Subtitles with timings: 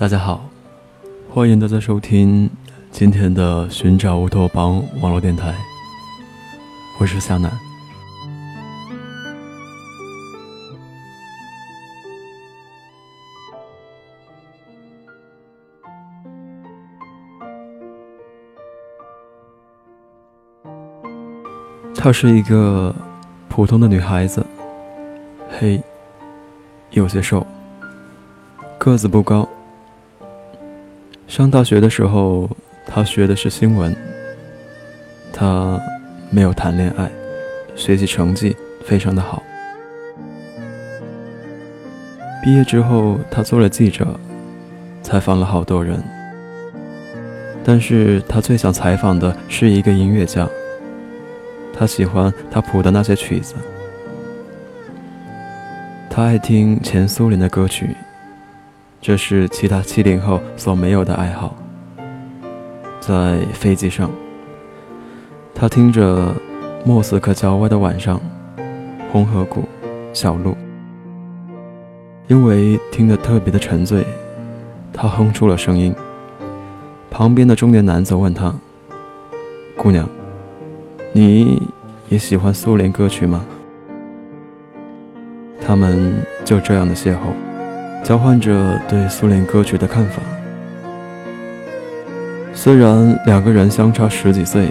[0.00, 0.48] 大家好，
[1.28, 2.48] 欢迎大家收听
[2.92, 5.52] 今天的寻找乌托邦网络电台，
[7.00, 7.50] 我是夏楠。
[21.96, 22.94] 她是一个
[23.48, 24.46] 普通的女孩子，
[25.58, 25.82] 黑，
[26.90, 27.44] 有些瘦，
[28.78, 29.46] 个子不高。
[31.38, 32.50] 上大学的时候，
[32.84, 33.94] 他学的是新闻。
[35.32, 35.80] 他
[36.30, 37.08] 没有谈恋爱，
[37.76, 39.40] 学习成绩非常的好。
[42.42, 44.18] 毕业之后，他做了记者，
[45.00, 46.02] 采访了好多人。
[47.62, 50.44] 但是他最想采访的是一个音乐家。
[51.72, 53.54] 他喜欢他谱的那些曲子。
[56.10, 57.94] 他爱听前苏联的歌曲。
[59.08, 61.56] 这是其他七零后所没有的爱好。
[63.00, 64.10] 在飞机上，
[65.54, 66.34] 他听着
[66.84, 68.20] 莫斯科郊外的晚上，
[69.10, 69.64] 红河谷，
[70.12, 70.54] 小路。
[72.26, 74.04] 因为听得特别的沉醉，
[74.92, 75.94] 他哼出了声音。
[77.10, 78.54] 旁边的中年男子问他
[79.74, 80.06] ：“姑娘，
[81.14, 81.62] 你
[82.10, 83.42] 也喜欢苏联歌曲吗？”
[85.66, 87.47] 他们就这样的邂逅。
[88.02, 90.22] 交换着对苏联歌曲的看法。
[92.54, 94.70] 虽然两个人相差十几岁，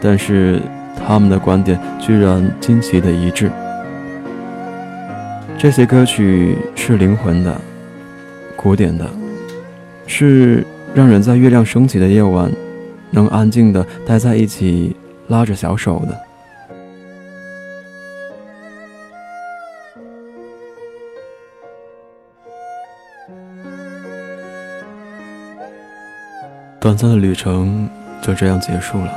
[0.00, 0.62] 但是
[0.96, 3.50] 他们的观点居然惊奇的一致。
[5.58, 7.60] 这些歌曲是灵魂的、
[8.56, 9.08] 古典的，
[10.06, 12.50] 是让人在月亮升起的夜晚
[13.10, 14.94] 能安静的待在一起，
[15.28, 16.33] 拉着小手的。
[26.84, 27.88] 短暂的旅程
[28.20, 29.10] 就这样结束了，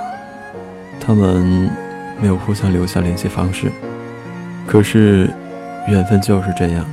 [1.02, 1.70] 他们
[2.18, 3.70] 没有互相留下联系方式。
[4.66, 5.30] 可是，
[5.86, 6.86] 缘分就是这样，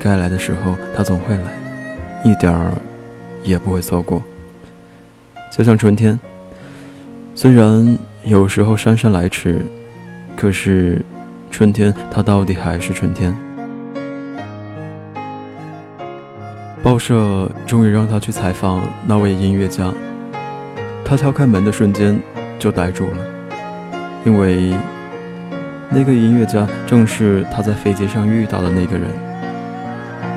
[0.00, 1.42] 该来的时候他总会来，
[2.24, 2.72] 一点儿
[3.42, 4.22] 也不会错过。
[5.52, 6.18] 就像春天，
[7.34, 9.60] 虽然有时候姗姗来迟，
[10.34, 11.04] 可是
[11.50, 13.36] 春天它到底还是春天。
[16.88, 19.92] 报社终于让他去采访那位音乐家。
[21.04, 22.18] 他敲开门的瞬间
[22.58, 23.18] 就呆住了，
[24.24, 24.72] 因为
[25.90, 29.10] 那个音乐家正是他在飞机上遇到的那个人。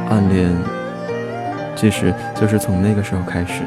[0.09, 0.53] 暗恋，
[1.73, 3.63] 其实就是从那个时候开始。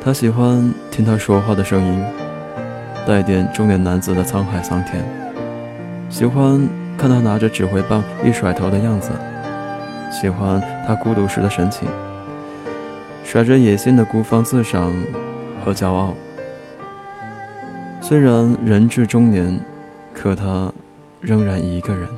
[0.00, 2.04] 他喜欢听他说话的声音，
[3.04, 5.02] 带点中年男子的沧海桑田；
[6.08, 6.60] 喜欢
[6.96, 9.10] 看他拿着指挥棒一甩头的样子。
[10.10, 11.88] 喜欢他孤独时的神情，
[13.24, 14.92] 甩着野心的孤芳自赏
[15.64, 16.14] 和骄傲。
[18.00, 19.58] 虽然人至中年，
[20.12, 20.72] 可他
[21.20, 22.08] 仍然一个人。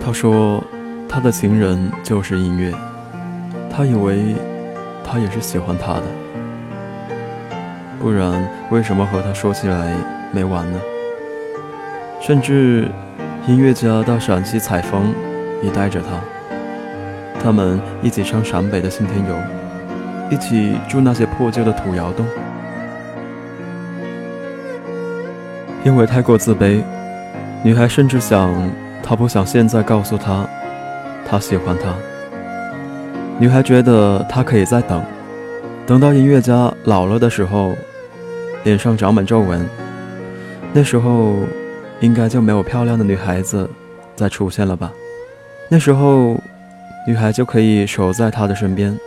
[0.00, 0.62] 他说，
[1.08, 2.72] 他的情人就是音乐。
[3.70, 4.34] 他以为
[5.04, 6.02] 他也是喜欢他的，
[7.98, 9.94] 不然为什么和他说起来
[10.32, 10.80] 没完呢？
[12.20, 12.86] 甚至，
[13.46, 15.14] 音乐家到陕西采风，
[15.62, 16.08] 也带着他。
[17.42, 19.34] 他们一起唱陕北的信天游，
[20.30, 22.26] 一起住那些破旧的土窑洞。
[25.82, 26.82] 因为太过自卑，
[27.64, 28.52] 女孩甚至想，
[29.02, 30.46] 她不想现在告诉他，
[31.26, 31.94] 她喜欢他。
[33.38, 35.02] 女孩觉得她可以再等，
[35.86, 37.74] 等到音乐家老了的时候，
[38.62, 39.66] 脸上长满皱纹，
[40.74, 41.36] 那时候。
[42.00, 43.68] 应该就没有漂亮的女孩子
[44.16, 44.92] 再出现了吧？
[45.68, 46.36] 那时候，
[47.06, 48.98] 女孩就可以守在他的身边，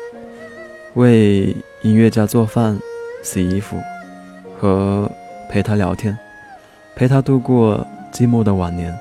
[0.93, 2.79] 为音乐家做饭、
[3.21, 3.77] 洗衣服，
[4.59, 5.09] 和
[5.49, 6.17] 陪他聊天，
[6.95, 8.97] 陪他度过寂寞的晚年。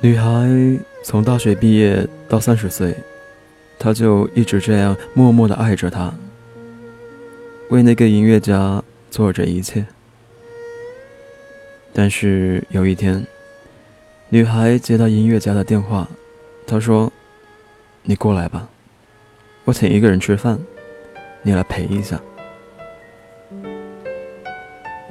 [0.00, 0.48] 女孩
[1.02, 2.94] 从大学毕业到三十岁，
[3.78, 6.10] 她就一直这样默默的爱着他。
[7.70, 8.82] 为那个音乐家
[9.12, 9.86] 做着一切，
[11.92, 13.24] 但是有一天，
[14.28, 16.08] 女孩接到音乐家的电话，
[16.66, 17.12] 他说
[18.02, 18.68] ：“你过来吧，
[19.64, 20.58] 我请一个人吃饭，
[21.42, 22.20] 你来陪一下。”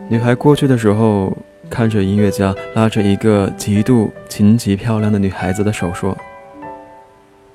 [0.10, 1.32] 女孩过去的时候，
[1.70, 6.18] 看着音乐家拉着一个极度琴棋漂亮的女孩子的手说：“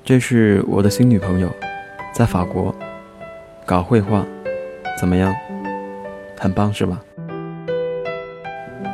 [0.03, 1.47] 这是我的新女朋友，
[2.11, 2.73] 在法国
[3.67, 4.25] 搞绘画。”
[4.97, 5.33] 怎么样？
[6.37, 7.01] 很棒是吧？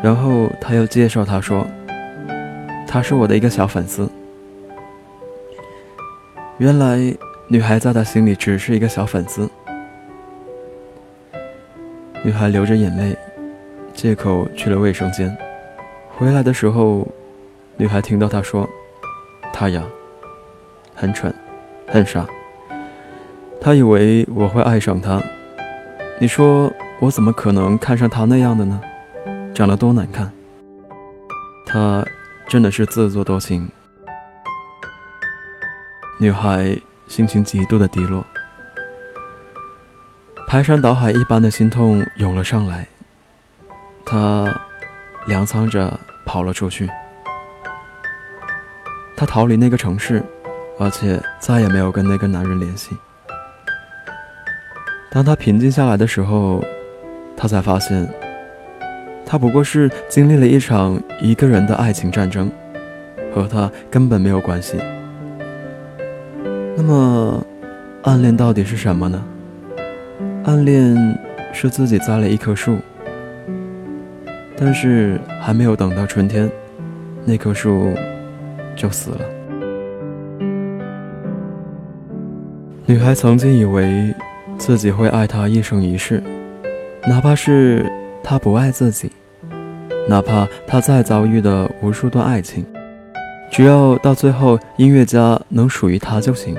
[0.03, 1.65] 然后他又介绍他说，
[2.87, 4.09] 他是我的一个小粉丝。
[6.57, 6.97] 原来
[7.47, 9.49] 女孩在他心里只是一个小粉丝。
[12.23, 13.15] 女孩流着眼泪，
[13.93, 15.35] 借口去了卫生间。
[16.17, 17.07] 回来的时候，
[17.77, 18.67] 女孩听到他说
[19.51, 19.83] ：“他呀，
[20.93, 21.33] 很蠢，
[21.87, 22.25] 很傻。
[23.59, 25.21] 他以为我会爱上他。
[26.21, 28.79] 你说我怎么可能看上他那样的呢？
[29.55, 30.31] 长得多难看。
[31.65, 32.05] 他
[32.47, 33.67] 真的是自作多情。”
[36.21, 38.23] 女孩心情极度的低落。
[40.47, 42.87] 排山倒海一般的心痛涌了上来，
[44.05, 44.45] 他
[45.25, 46.87] 踉跄着跑了出去。
[49.17, 50.23] 他逃离那个城市，
[50.77, 52.95] 而且再也没有跟那个男人联系。
[55.13, 56.63] 当他平静下来的时候，
[57.35, 58.07] 他才发现，
[59.25, 62.49] 他不过是经历了一场一个人的爱情战争，
[63.35, 64.77] 和他根本没有关系。
[66.77, 67.45] 那么，
[68.03, 69.21] 暗恋到底是什么呢？
[70.45, 71.19] 暗恋
[71.51, 72.77] 是自己栽了一棵树，
[74.55, 76.49] 但是还没有等到春天，
[77.25, 77.93] 那棵树
[78.77, 79.19] 就死了。
[82.85, 84.15] 女孩曾经以为
[84.61, 86.21] 自己会爱他一生一世，
[87.07, 87.91] 哪怕是
[88.23, 89.11] 他不爱自己，
[90.07, 92.63] 哪怕他再遭遇的无数段爱情，
[93.51, 96.55] 只要到最后音乐家能属于他就行。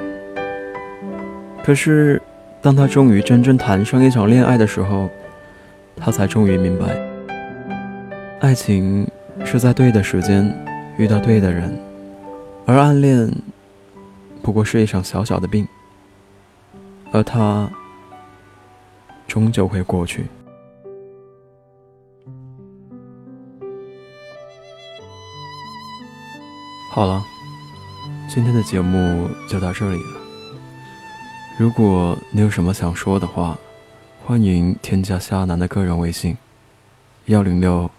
[1.64, 2.20] 可是。
[2.60, 5.10] 当他终于真正谈上一场恋爱的时候，
[5.96, 6.96] 他才终于明白，
[8.38, 9.04] 爱情
[9.44, 10.48] 是在对的时间
[10.96, 11.76] 遇到对的人，
[12.64, 13.28] 而暗恋
[14.42, 15.66] 不过是一场小小的病，
[17.10, 17.68] 而他
[19.32, 20.26] 终究会过去。
[26.90, 27.24] 好了，
[28.28, 30.20] 今天的节目就到这里了。
[31.58, 33.58] 如果你有什么想说的话，
[34.22, 36.36] 欢迎添加夏楠的个人微信：
[37.24, 37.90] 幺零六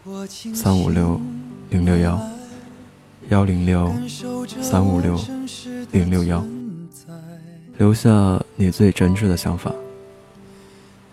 [0.54, 1.20] 三五六
[1.72, 2.22] 零六幺，
[3.30, 3.92] 幺零六
[4.62, 5.20] 三五六
[5.92, 6.46] 零六幺，
[7.80, 9.74] 留下你最真挚的想法。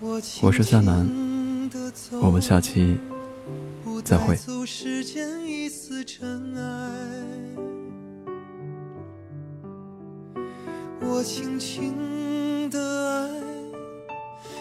[0.03, 1.07] 我是夏楠，
[2.23, 2.97] 我们下期
[4.03, 4.35] 再会。
[11.03, 12.81] 我轻轻的
[13.11, 13.29] 爱，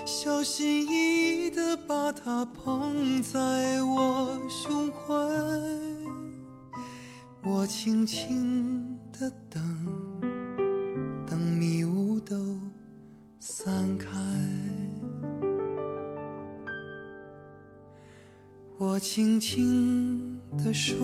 [0.06, 5.14] 小心翼翼的把它捧在我胸怀。
[7.42, 8.79] 我轻轻
[19.00, 20.98] 轻轻的说，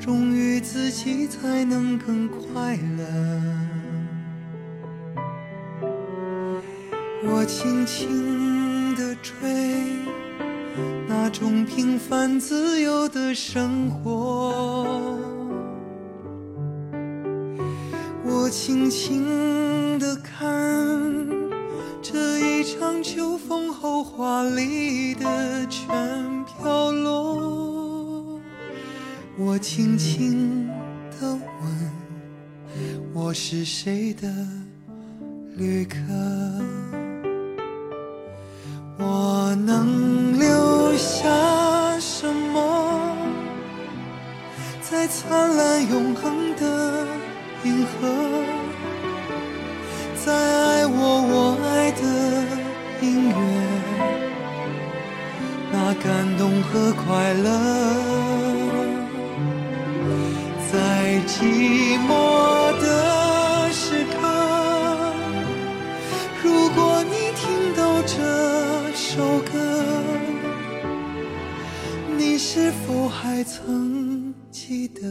[0.00, 3.04] 忠于自己才能更快乐。
[7.24, 9.32] 我轻轻地追
[11.06, 15.16] 那种平凡自由的生活，
[18.24, 20.50] 我轻轻地看
[29.52, 30.66] 我轻轻
[31.10, 31.40] 地问，
[33.12, 34.26] 我是谁的
[35.58, 35.98] 旅客？
[38.96, 41.28] 我能留下
[42.00, 43.14] 什么，
[44.80, 47.06] 在灿烂永恒的
[47.64, 48.08] 银河，
[50.24, 50.96] 在爱我
[51.28, 52.00] 我爱的
[53.02, 53.36] 音乐，
[55.70, 57.50] 那感动和快乐，
[69.14, 69.52] 首歌，
[72.16, 75.02] 你是否还曾记得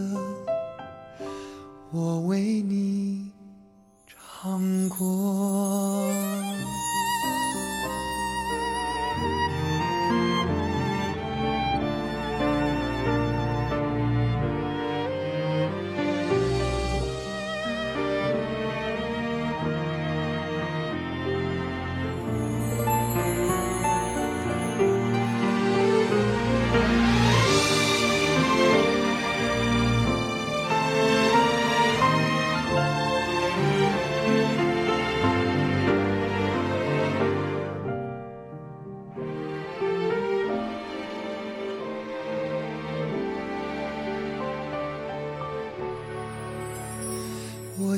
[1.91, 3.31] 我为你
[4.07, 6.00] 唱过？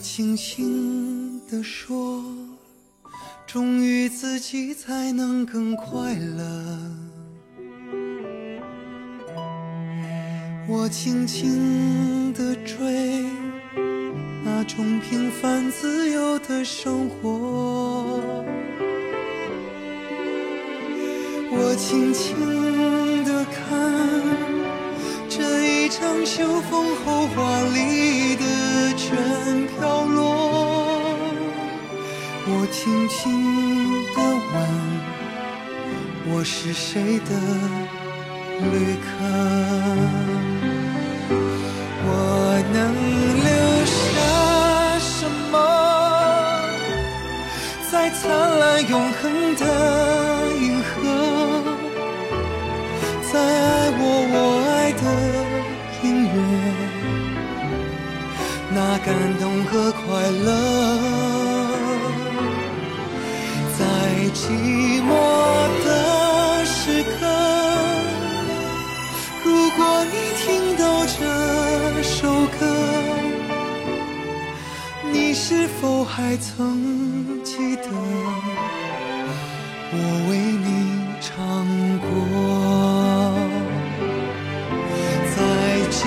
[0.03, 2.21] 轻轻地说，
[3.47, 6.43] 忠于自己才能更快乐。
[10.67, 13.23] 我轻轻地追
[14.43, 18.19] 那种平凡自由的生活。
[21.49, 23.63] 我轻轻地看。
[25.29, 28.45] 这一场秋风后，华丽的
[29.13, 30.17] 全飘落。
[32.45, 33.21] 我轻轻
[34.15, 34.17] 地
[34.53, 34.55] 问：
[36.33, 37.31] 我是谁的
[38.71, 39.05] 旅客？
[42.05, 42.09] 我
[42.73, 42.75] 能
[43.45, 43.49] 留
[43.85, 43.93] 下
[44.99, 45.55] 什么？
[47.91, 48.19] 在灿
[48.59, 49.21] 烂永恒
[49.55, 49.63] 的
[59.05, 60.01] 感动和快
[60.45, 60.47] 乐，
[63.77, 63.83] 在
[64.33, 64.47] 寂
[65.03, 65.11] 寞
[65.83, 67.11] 的时刻，
[69.43, 70.45] 如果你听
[70.77, 71.19] 到这
[72.01, 72.61] 首歌，
[75.11, 77.89] 你是否还曾记得
[79.91, 79.95] 我
[80.29, 80.31] 为
[80.63, 80.67] 你
[81.19, 81.35] 唱
[81.99, 82.07] 过？
[85.35, 85.37] 在
[85.91, 85.99] 寂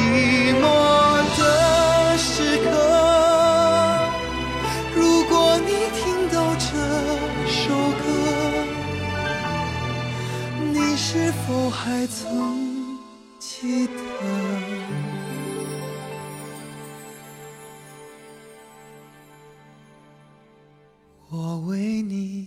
[21.57, 22.47] 我为你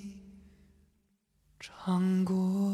[1.60, 2.69] 唱过？